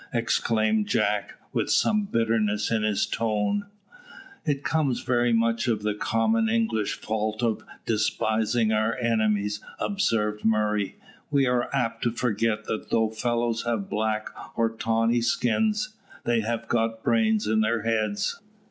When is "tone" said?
3.05-3.67